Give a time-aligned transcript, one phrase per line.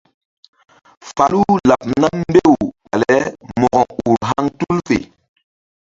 [1.13, 2.51] Falu laɓ nam mbew
[2.89, 3.15] bale
[3.59, 4.97] Mo̧ko ur haŋ tul fe.